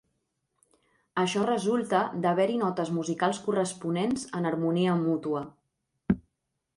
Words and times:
Això 1.23 1.41
resulta 1.49 1.99
d'haver-hi 2.23 2.55
notes 2.63 2.91
musicals 2.97 3.41
corresponents 3.49 4.25
en 4.39 4.49
harmonia 4.53 4.97
mútua. 5.03 5.45